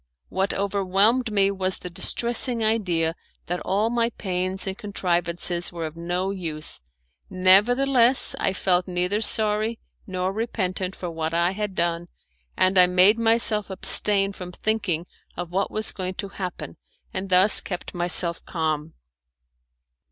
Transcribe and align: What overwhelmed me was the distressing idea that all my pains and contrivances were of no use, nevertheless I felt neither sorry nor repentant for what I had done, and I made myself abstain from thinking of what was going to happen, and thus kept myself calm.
What 0.29 0.51
overwhelmed 0.51 1.31
me 1.31 1.51
was 1.51 1.77
the 1.77 1.89
distressing 1.91 2.63
idea 2.65 3.13
that 3.45 3.59
all 3.61 3.91
my 3.91 4.09
pains 4.09 4.65
and 4.65 4.75
contrivances 4.75 5.71
were 5.71 5.85
of 5.85 5.95
no 5.95 6.31
use, 6.31 6.81
nevertheless 7.29 8.35
I 8.39 8.51
felt 8.51 8.87
neither 8.87 9.21
sorry 9.21 9.77
nor 10.07 10.33
repentant 10.33 10.95
for 10.95 11.11
what 11.11 11.35
I 11.35 11.51
had 11.51 11.75
done, 11.75 12.07
and 12.57 12.79
I 12.79 12.87
made 12.87 13.19
myself 13.19 13.69
abstain 13.69 14.33
from 14.33 14.51
thinking 14.53 15.05
of 15.37 15.51
what 15.51 15.69
was 15.69 15.91
going 15.91 16.15
to 16.15 16.29
happen, 16.29 16.77
and 17.13 17.29
thus 17.29 17.61
kept 17.61 17.93
myself 17.93 18.43
calm. 18.43 18.95